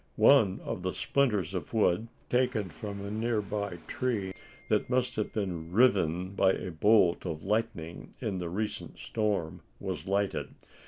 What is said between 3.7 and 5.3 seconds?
tree that must